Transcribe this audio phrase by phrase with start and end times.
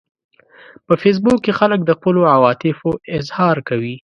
[0.85, 3.95] په فېسبوک کې خلک د خپلو عواطفو اظهار کوي